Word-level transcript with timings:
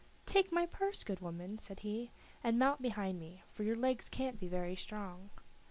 "Take 0.25 0.51
my 0.51 0.65
purse, 0.65 1.03
good 1.03 1.19
woman," 1.19 1.59
said 1.59 1.81
he, 1.81 2.09
"and 2.43 2.57
mount 2.57 2.81
behind 2.81 3.19
me, 3.19 3.43
for 3.53 3.61
your 3.61 3.75
legs 3.75 4.09
can't 4.09 4.39
be 4.39 4.47
very 4.47 4.75
strong." 4.75 5.29